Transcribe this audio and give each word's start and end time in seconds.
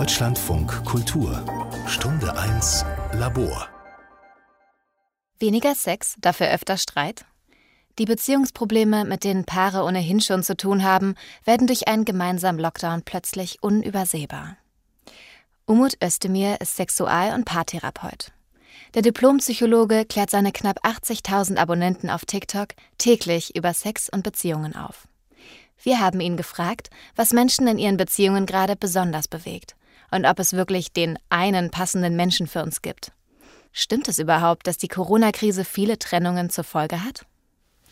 Deutschlandfunk 0.00 0.86
Kultur 0.86 1.44
Stunde 1.86 2.34
1 2.34 2.86
Labor 3.12 3.68
Weniger 5.38 5.74
Sex, 5.74 6.14
dafür 6.22 6.48
öfter 6.48 6.78
Streit? 6.78 7.26
Die 7.98 8.06
Beziehungsprobleme, 8.06 9.04
mit 9.04 9.24
denen 9.24 9.44
Paare 9.44 9.84
ohnehin 9.84 10.22
schon 10.22 10.42
zu 10.42 10.56
tun 10.56 10.84
haben, 10.84 11.16
werden 11.44 11.66
durch 11.66 11.86
einen 11.86 12.06
gemeinsamen 12.06 12.58
Lockdown 12.58 13.02
plötzlich 13.02 13.62
unübersehbar. 13.62 14.56
Umut 15.66 15.98
Özdemir 16.02 16.62
ist 16.62 16.76
Sexual- 16.76 17.34
und 17.34 17.44
Paartherapeut. 17.44 18.32
Der 18.94 19.02
Diplompsychologe 19.02 20.06
klärt 20.06 20.30
seine 20.30 20.52
knapp 20.52 20.82
80.000 20.82 21.58
Abonnenten 21.58 22.08
auf 22.08 22.24
TikTok 22.24 22.68
täglich 22.96 23.54
über 23.54 23.74
Sex 23.74 24.08
und 24.08 24.22
Beziehungen 24.22 24.74
auf. 24.74 25.06
Wir 25.82 26.00
haben 26.00 26.20
ihn 26.20 26.38
gefragt, 26.38 26.88
was 27.16 27.34
Menschen 27.34 27.66
in 27.66 27.78
ihren 27.78 27.98
Beziehungen 27.98 28.46
gerade 28.46 28.76
besonders 28.76 29.28
bewegt 29.28 29.76
und 30.10 30.26
ob 30.26 30.38
es 30.38 30.52
wirklich 30.52 30.92
den 30.92 31.18
einen 31.28 31.70
passenden 31.70 32.16
Menschen 32.16 32.46
für 32.46 32.62
uns 32.62 32.82
gibt. 32.82 33.12
Stimmt 33.72 34.08
es 34.08 34.18
überhaupt, 34.18 34.66
dass 34.66 34.78
die 34.78 34.88
Corona-Krise 34.88 35.64
viele 35.64 35.98
Trennungen 35.98 36.50
zur 36.50 36.64
Folge 36.64 37.04
hat? 37.04 37.24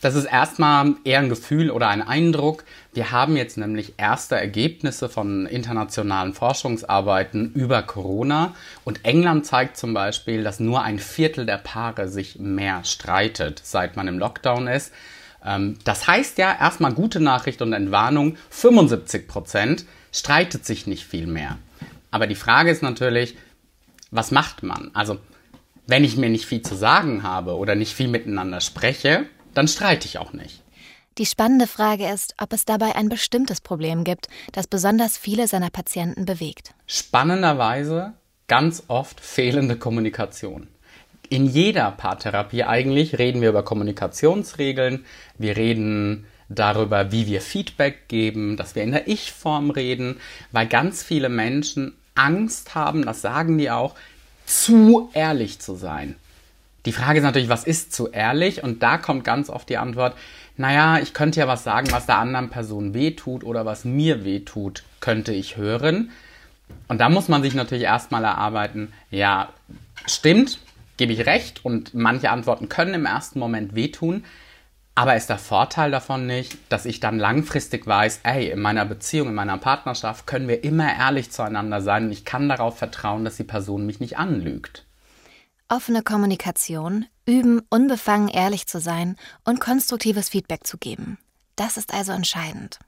Das 0.00 0.14
ist 0.14 0.26
erstmal 0.26 0.94
eher 1.02 1.18
ein 1.18 1.28
Gefühl 1.28 1.70
oder 1.72 1.88
ein 1.88 2.02
Eindruck. 2.02 2.62
Wir 2.92 3.10
haben 3.10 3.36
jetzt 3.36 3.58
nämlich 3.58 3.94
erste 3.96 4.36
Ergebnisse 4.36 5.08
von 5.08 5.46
internationalen 5.46 6.34
Forschungsarbeiten 6.34 7.52
über 7.54 7.82
Corona. 7.82 8.54
Und 8.84 9.04
England 9.04 9.44
zeigt 9.44 9.76
zum 9.76 9.94
Beispiel, 9.94 10.44
dass 10.44 10.60
nur 10.60 10.82
ein 10.82 11.00
Viertel 11.00 11.46
der 11.46 11.58
Paare 11.58 12.08
sich 12.08 12.38
mehr 12.38 12.84
streitet, 12.84 13.60
seit 13.64 13.96
man 13.96 14.06
im 14.06 14.20
Lockdown 14.20 14.68
ist. 14.68 14.92
Ähm, 15.44 15.78
das 15.82 16.06
heißt 16.06 16.38
ja 16.38 16.56
erstmal 16.56 16.92
gute 16.92 17.18
Nachricht 17.18 17.60
und 17.60 17.72
Entwarnung. 17.72 18.36
75 18.50 19.26
Prozent 19.26 19.84
streitet 20.12 20.64
sich 20.64 20.86
nicht 20.86 21.04
viel 21.04 21.26
mehr. 21.26 21.58
Aber 22.10 22.26
die 22.26 22.34
Frage 22.34 22.70
ist 22.70 22.82
natürlich, 22.82 23.36
was 24.10 24.30
macht 24.30 24.62
man? 24.62 24.90
Also, 24.94 25.18
wenn 25.86 26.04
ich 26.04 26.16
mir 26.16 26.28
nicht 26.28 26.46
viel 26.46 26.62
zu 26.62 26.74
sagen 26.74 27.22
habe 27.22 27.56
oder 27.56 27.74
nicht 27.74 27.94
viel 27.94 28.08
miteinander 28.08 28.60
spreche, 28.60 29.26
dann 29.54 29.68
streite 29.68 30.06
ich 30.06 30.18
auch 30.18 30.32
nicht. 30.32 30.62
Die 31.18 31.26
spannende 31.26 31.66
Frage 31.66 32.08
ist, 32.08 32.34
ob 32.38 32.52
es 32.52 32.64
dabei 32.64 32.94
ein 32.94 33.08
bestimmtes 33.08 33.60
Problem 33.60 34.04
gibt, 34.04 34.28
das 34.52 34.68
besonders 34.68 35.18
viele 35.18 35.48
seiner 35.48 35.70
Patienten 35.70 36.26
bewegt. 36.26 36.74
Spannenderweise 36.86 38.12
ganz 38.46 38.84
oft 38.86 39.20
fehlende 39.20 39.76
Kommunikation. 39.76 40.68
In 41.28 41.46
jeder 41.46 41.90
Paartherapie 41.90 42.64
eigentlich 42.64 43.18
reden 43.18 43.42
wir 43.42 43.50
über 43.50 43.64
Kommunikationsregeln, 43.64 45.04
wir 45.36 45.56
reden 45.56 46.26
darüber, 46.48 47.12
wie 47.12 47.26
wir 47.26 47.40
Feedback 47.40 48.08
geben, 48.08 48.56
dass 48.56 48.74
wir 48.74 48.82
in 48.82 48.92
der 48.92 49.08
Ich-Form 49.08 49.70
reden, 49.70 50.20
weil 50.52 50.66
ganz 50.66 51.02
viele 51.02 51.28
Menschen 51.28 51.94
Angst 52.18 52.74
haben, 52.74 53.04
das 53.04 53.22
sagen 53.22 53.58
die 53.58 53.70
auch, 53.70 53.94
zu 54.46 55.10
ehrlich 55.12 55.58
zu 55.58 55.74
sein. 55.74 56.16
Die 56.86 56.92
Frage 56.92 57.18
ist 57.18 57.24
natürlich, 57.24 57.48
was 57.48 57.64
ist 57.64 57.92
zu 57.92 58.08
ehrlich? 58.08 58.62
Und 58.62 58.82
da 58.82 58.98
kommt 58.98 59.24
ganz 59.24 59.50
oft 59.50 59.68
die 59.68 59.76
Antwort, 59.76 60.16
naja, 60.56 60.98
ich 60.98 61.14
könnte 61.14 61.40
ja 61.40 61.46
was 61.46 61.64
sagen, 61.64 61.90
was 61.92 62.06
der 62.06 62.18
anderen 62.18 62.50
Person 62.50 62.94
wehtut 62.94 63.44
oder 63.44 63.64
was 63.64 63.84
mir 63.84 64.24
wehtut, 64.24 64.82
könnte 65.00 65.32
ich 65.32 65.56
hören. 65.56 66.10
Und 66.88 67.00
da 67.00 67.08
muss 67.08 67.28
man 67.28 67.42
sich 67.42 67.54
natürlich 67.54 67.84
erstmal 67.84 68.24
erarbeiten, 68.24 68.92
ja, 69.10 69.50
stimmt, 70.06 70.58
gebe 70.96 71.12
ich 71.12 71.26
recht 71.26 71.64
und 71.64 71.94
manche 71.94 72.30
Antworten 72.30 72.68
können 72.68 72.94
im 72.94 73.06
ersten 73.06 73.38
Moment 73.38 73.74
wehtun. 73.74 74.24
Aber 74.98 75.14
ist 75.14 75.30
der 75.30 75.38
Vorteil 75.38 75.92
davon 75.92 76.26
nicht, 76.26 76.58
dass 76.70 76.84
ich 76.84 76.98
dann 76.98 77.20
langfristig 77.20 77.86
weiß, 77.86 78.22
ey, 78.24 78.50
in 78.50 78.58
meiner 78.58 78.84
Beziehung, 78.84 79.28
in 79.28 79.34
meiner 79.36 79.56
Partnerschaft 79.56 80.26
können 80.26 80.48
wir 80.48 80.64
immer 80.64 80.92
ehrlich 80.92 81.30
zueinander 81.30 81.80
sein 81.80 82.06
und 82.06 82.10
ich 82.10 82.24
kann 82.24 82.48
darauf 82.48 82.78
vertrauen, 82.78 83.24
dass 83.24 83.36
die 83.36 83.44
Person 83.44 83.86
mich 83.86 84.00
nicht 84.00 84.18
anlügt. 84.18 84.86
Offene 85.68 86.02
Kommunikation, 86.02 87.06
üben, 87.26 87.62
unbefangen 87.70 88.26
ehrlich 88.26 88.66
zu 88.66 88.80
sein 88.80 89.14
und 89.44 89.60
konstruktives 89.60 90.30
Feedback 90.30 90.66
zu 90.66 90.78
geben. 90.78 91.18
Das 91.54 91.76
ist 91.76 91.94
also 91.94 92.10
entscheidend. 92.10 92.80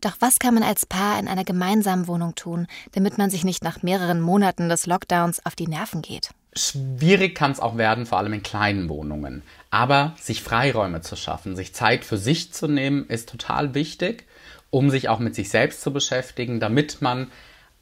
Doch 0.00 0.16
was 0.20 0.38
kann 0.38 0.54
man 0.54 0.62
als 0.62 0.86
Paar 0.86 1.18
in 1.18 1.28
einer 1.28 1.44
gemeinsamen 1.44 2.06
Wohnung 2.06 2.34
tun, 2.34 2.66
damit 2.92 3.18
man 3.18 3.28
sich 3.28 3.44
nicht 3.44 3.62
nach 3.62 3.82
mehreren 3.82 4.20
Monaten 4.20 4.70
des 4.70 4.86
Lockdowns 4.86 5.44
auf 5.44 5.54
die 5.54 5.66
Nerven 5.66 6.00
geht? 6.00 6.30
Schwierig 6.54 7.34
kann 7.34 7.52
es 7.52 7.60
auch 7.60 7.76
werden, 7.76 8.06
vor 8.06 8.18
allem 8.18 8.32
in 8.32 8.42
kleinen 8.42 8.88
Wohnungen. 8.88 9.42
Aber 9.70 10.14
sich 10.18 10.42
Freiräume 10.42 11.02
zu 11.02 11.16
schaffen, 11.16 11.54
sich 11.54 11.74
Zeit 11.74 12.04
für 12.04 12.16
sich 12.16 12.52
zu 12.52 12.66
nehmen, 12.66 13.06
ist 13.08 13.28
total 13.28 13.74
wichtig, 13.74 14.26
um 14.70 14.88
sich 14.88 15.08
auch 15.10 15.18
mit 15.18 15.34
sich 15.34 15.50
selbst 15.50 15.82
zu 15.82 15.92
beschäftigen, 15.92 16.60
damit 16.60 17.02
man 17.02 17.30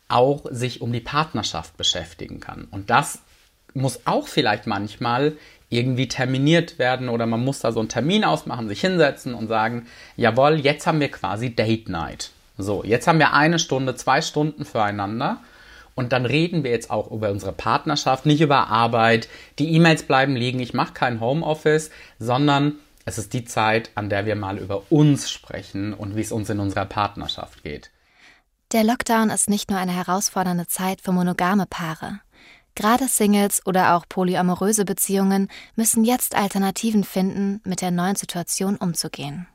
auch 0.08 0.46
sich 0.50 0.80
um 0.82 0.92
die 0.92 1.00
Partnerschaft 1.00 1.76
beschäftigen 1.76 2.40
kann. 2.40 2.66
Und 2.70 2.90
das 2.90 3.20
muss 3.74 4.06
auch 4.06 4.26
vielleicht 4.26 4.66
manchmal 4.66 5.36
irgendwie 5.70 6.08
terminiert 6.08 6.78
werden 6.78 7.08
oder 7.08 7.26
man 7.26 7.44
muss 7.44 7.60
da 7.60 7.72
so 7.72 7.80
einen 7.80 7.88
Termin 7.88 8.24
ausmachen, 8.24 8.68
sich 8.68 8.80
hinsetzen 8.80 9.34
und 9.34 9.48
sagen, 9.48 9.86
jawohl, 10.16 10.60
jetzt 10.60 10.86
haben 10.86 11.00
wir 11.00 11.10
quasi 11.10 11.54
Date 11.54 11.88
Night. 11.88 12.30
So, 12.56 12.82
jetzt 12.84 13.06
haben 13.06 13.18
wir 13.18 13.34
eine 13.34 13.58
Stunde, 13.58 13.94
zwei 13.94 14.20
Stunden 14.22 14.64
füreinander 14.64 15.40
und 15.94 16.12
dann 16.12 16.26
reden 16.26 16.64
wir 16.64 16.70
jetzt 16.70 16.90
auch 16.90 17.10
über 17.10 17.30
unsere 17.30 17.52
Partnerschaft, 17.52 18.24
nicht 18.24 18.40
über 18.40 18.68
Arbeit. 18.68 19.28
Die 19.58 19.72
E-Mails 19.74 20.04
bleiben 20.04 20.36
liegen, 20.36 20.60
ich 20.60 20.74
mache 20.74 20.92
kein 20.92 21.20
Homeoffice, 21.20 21.90
sondern 22.18 22.76
es 23.04 23.18
ist 23.18 23.32
die 23.32 23.44
Zeit, 23.44 23.90
an 23.94 24.08
der 24.08 24.26
wir 24.26 24.36
mal 24.36 24.58
über 24.58 24.90
uns 24.90 25.30
sprechen 25.30 25.94
und 25.94 26.14
wie 26.14 26.20
es 26.20 26.32
uns 26.32 26.50
in 26.50 26.60
unserer 26.60 26.84
Partnerschaft 26.84 27.62
geht. 27.62 27.90
Der 28.72 28.84
Lockdown 28.84 29.30
ist 29.30 29.48
nicht 29.48 29.70
nur 29.70 29.78
eine 29.78 29.92
herausfordernde 29.92 30.66
Zeit 30.66 31.00
für 31.00 31.12
monogame 31.12 31.64
Paare. 31.64 32.20
Gerade 32.74 33.08
Singles 33.08 33.66
oder 33.66 33.96
auch 33.96 34.04
polyamoröse 34.08 34.84
Beziehungen 34.84 35.48
müssen 35.74 36.04
jetzt 36.04 36.36
Alternativen 36.36 37.04
finden, 37.04 37.60
mit 37.64 37.80
der 37.80 37.90
neuen 37.90 38.16
Situation 38.16 38.76
umzugehen. 38.76 39.48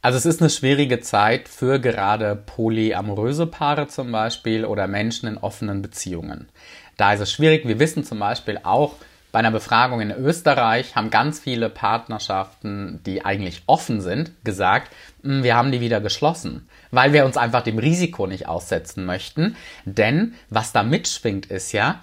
Also 0.00 0.16
es 0.16 0.26
ist 0.26 0.40
eine 0.40 0.50
schwierige 0.50 1.00
Zeit 1.00 1.48
für 1.48 1.80
gerade 1.80 2.36
polyamoröse 2.36 3.46
Paare 3.46 3.88
zum 3.88 4.12
Beispiel 4.12 4.64
oder 4.64 4.86
Menschen 4.86 5.28
in 5.28 5.38
offenen 5.38 5.82
Beziehungen. 5.82 6.48
Da 6.96 7.12
ist 7.12 7.20
es 7.20 7.32
schwierig. 7.32 7.66
Wir 7.66 7.80
wissen 7.80 8.04
zum 8.04 8.20
Beispiel 8.20 8.60
auch, 8.62 8.94
bei 9.30 9.40
einer 9.40 9.50
Befragung 9.50 10.00
in 10.00 10.10
Österreich 10.10 10.96
haben 10.96 11.10
ganz 11.10 11.38
viele 11.38 11.68
Partnerschaften, 11.68 13.00
die 13.04 13.24
eigentlich 13.24 13.62
offen 13.66 14.00
sind, 14.00 14.32
gesagt, 14.44 14.90
hm, 15.22 15.42
wir 15.42 15.54
haben 15.54 15.70
die 15.70 15.80
wieder 15.80 16.00
geschlossen, 16.00 16.68
weil 16.90 17.12
wir 17.12 17.26
uns 17.26 17.36
einfach 17.36 17.62
dem 17.62 17.78
Risiko 17.78 18.26
nicht 18.26 18.48
aussetzen 18.48 19.04
möchten. 19.04 19.56
Denn 19.84 20.34
was 20.48 20.72
da 20.72 20.82
mitschwingt, 20.82 21.46
ist 21.46 21.72
ja, 21.72 22.00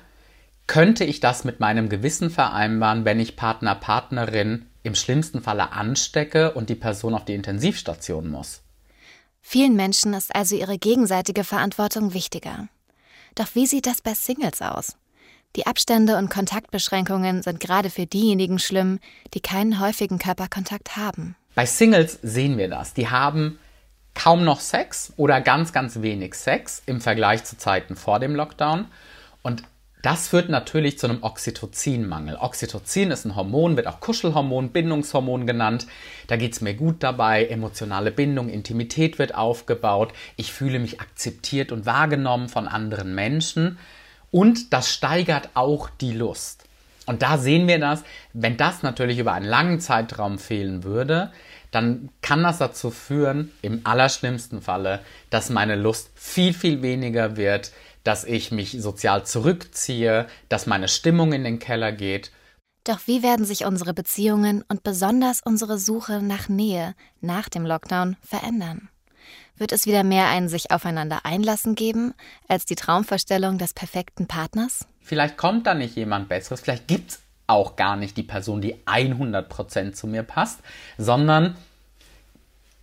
könnte 0.67 1.03
ich 1.03 1.19
das 1.19 1.43
mit 1.43 1.59
meinem 1.59 1.89
Gewissen 1.89 2.29
vereinbaren, 2.29 3.05
wenn 3.05 3.19
ich 3.19 3.35
Partner, 3.35 3.75
Partnerin 3.75 4.65
im 4.83 4.95
schlimmsten 4.95 5.41
Falle 5.41 5.71
anstecke 5.71 6.53
und 6.53 6.69
die 6.69 6.75
Person 6.75 7.13
auf 7.13 7.25
die 7.25 7.35
Intensivstation 7.35 8.29
muss? 8.29 8.61
Vielen 9.41 9.75
Menschen 9.75 10.13
ist 10.13 10.35
also 10.35 10.55
ihre 10.55 10.77
gegenseitige 10.77 11.43
Verantwortung 11.43 12.13
wichtiger. 12.13 12.67
Doch 13.35 13.47
wie 13.53 13.67
sieht 13.67 13.85
das 13.85 14.01
bei 14.01 14.13
Singles 14.13 14.61
aus? 14.61 14.97
Die 15.55 15.67
Abstände 15.67 16.17
und 16.17 16.29
Kontaktbeschränkungen 16.29 17.41
sind 17.41 17.59
gerade 17.59 17.89
für 17.89 18.05
diejenigen 18.05 18.59
schlimm, 18.59 18.99
die 19.33 19.39
keinen 19.39 19.79
häufigen 19.79 20.19
Körperkontakt 20.19 20.97
haben. 20.97 21.35
Bei 21.53 21.65
Singles 21.65 22.19
sehen 22.23 22.57
wir 22.57 22.69
das. 22.69 22.93
Die 22.93 23.09
haben 23.09 23.59
kaum 24.15 24.43
noch 24.43 24.59
Sex 24.59 25.13
oder 25.15 25.39
ganz, 25.41 25.71
ganz 25.71 26.01
wenig 26.01 26.33
Sex 26.33 26.81
im 26.85 26.99
Vergleich 26.99 27.43
zu 27.43 27.57
Zeiten 27.57 27.95
vor 27.95 28.19
dem 28.19 28.35
Lockdown. 28.35 28.87
Und 29.43 29.63
das 30.05 30.27
führt 30.27 30.49
natürlich 30.49 30.99
zu 30.99 31.07
einem 31.07 31.23
Oxytocinmangel. 31.23 32.37
Oxytocin 32.39 33.09
ist 33.09 33.25
ein 33.25 33.35
Hormon, 33.35 33.75
wird 33.75 33.87
auch 33.87 33.99
Kuschelhormon, 33.99 34.69
Bindungshormon 34.69 35.47
genannt. 35.47 35.87
Da 36.27 36.35
geht 36.35 36.53
es 36.53 36.61
mir 36.61 36.75
gut 36.75 37.01
dabei, 37.01 37.47
emotionale 37.47 38.11
Bindung, 38.11 38.49
Intimität 38.49 39.17
wird 39.17 39.33
aufgebaut, 39.33 40.13
ich 40.35 40.53
fühle 40.53 40.77
mich 40.77 41.01
akzeptiert 41.01 41.71
und 41.71 41.87
wahrgenommen 41.87 42.49
von 42.49 42.67
anderen 42.67 43.15
Menschen 43.15 43.79
und 44.29 44.73
das 44.73 44.93
steigert 44.93 45.49
auch 45.55 45.89
die 45.89 46.13
Lust. 46.13 46.65
Und 47.07 47.23
da 47.23 47.39
sehen 47.39 47.67
wir 47.67 47.79
das, 47.79 48.03
wenn 48.33 48.57
das 48.57 48.83
natürlich 48.83 49.17
über 49.17 49.33
einen 49.33 49.45
langen 49.45 49.79
Zeitraum 49.79 50.37
fehlen 50.37 50.83
würde, 50.83 51.31
dann 51.71 52.09
kann 52.21 52.43
das 52.43 52.59
dazu 52.59 52.91
führen, 52.91 53.51
im 53.61 53.81
allerschlimmsten 53.85 54.61
Falle, 54.61 55.01
dass 55.31 55.49
meine 55.49 55.75
Lust 55.75 56.11
viel, 56.15 56.53
viel 56.53 56.81
weniger 56.83 57.37
wird, 57.37 57.71
dass 58.05 58.23
ich 58.23 58.51
mich 58.51 58.71
sozial 58.79 59.25
zurückziehe, 59.25 60.27
dass 60.47 60.67
meine 60.67 60.87
Stimmung 60.87 61.33
in 61.33 61.43
den 61.43 61.59
Keller 61.59 61.91
geht. 61.91 62.31
Doch 62.85 62.99
wie 63.07 63.23
werden 63.23 63.45
sich 63.45 63.65
unsere 63.65 63.93
Beziehungen 63.93 64.63
und 64.67 64.83
besonders 64.83 65.41
unsere 65.43 65.77
Suche 65.79 66.21
nach 66.21 66.47
Nähe 66.47 66.93
nach 67.19 67.49
dem 67.49 67.65
Lockdown 67.65 68.15
verändern? 68.21 68.89
Wird 69.57 69.71
es 69.71 69.87
wieder 69.87 70.03
mehr 70.03 70.27
ein 70.27 70.47
sich 70.49 70.69
aufeinander 70.69 71.25
einlassen 71.25 71.73
geben, 71.73 72.13
als 72.47 72.65
die 72.65 72.75
Traumvorstellung 72.75 73.57
des 73.57 73.73
perfekten 73.73 74.27
Partners? 74.27 74.85
Vielleicht 75.01 75.35
kommt 75.35 75.65
da 75.65 75.73
nicht 75.73 75.95
jemand 75.95 76.29
Besseres, 76.29 76.61
vielleicht 76.61 76.87
gibt 76.87 77.11
es 77.11 77.19
auch 77.47 77.75
gar 77.75 77.95
nicht 77.95 78.17
die 78.17 78.23
Person, 78.23 78.61
die 78.61 78.75
100% 78.85 79.93
zu 79.93 80.07
mir 80.07 80.23
passt, 80.23 80.59
sondern 80.97 81.55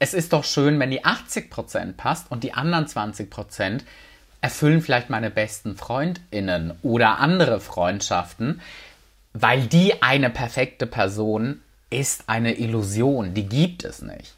es 0.00 0.14
ist 0.14 0.32
doch 0.32 0.42
schön, 0.42 0.80
wenn 0.80 0.90
die 0.90 1.04
80% 1.04 1.92
passt 1.92 2.28
und 2.30 2.42
die 2.42 2.54
anderen 2.54 2.86
20% 2.86 3.82
erfüllen 4.42 4.82
vielleicht 4.82 5.08
meine 5.08 5.30
besten 5.30 5.76
Freundinnen 5.76 6.74
oder 6.82 7.20
andere 7.20 7.60
Freundschaften, 7.60 8.60
weil 9.32 9.62
die 9.62 10.02
eine 10.02 10.28
perfekte 10.28 10.86
Person 10.86 11.62
ist 11.88 12.24
eine 12.28 12.58
Illusion, 12.58 13.32
die 13.34 13.48
gibt 13.48 13.84
es 13.84 14.02
nicht. 14.02 14.34